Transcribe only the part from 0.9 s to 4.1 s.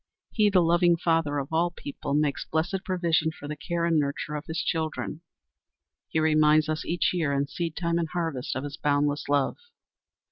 Father of all people, makes blessed provision for the care and